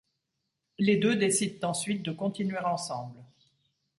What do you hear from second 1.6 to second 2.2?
ensuite de